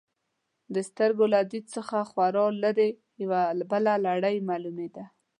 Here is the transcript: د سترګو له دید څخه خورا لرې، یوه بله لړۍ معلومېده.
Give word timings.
د 0.73 0.75
سترګو 0.89 1.25
له 1.33 1.39
دید 1.51 1.65
څخه 1.75 1.97
خورا 2.09 2.45
لرې، 2.63 2.89
یوه 3.23 3.41
بله 3.71 3.93
لړۍ 4.07 4.35
معلومېده. 4.49 5.03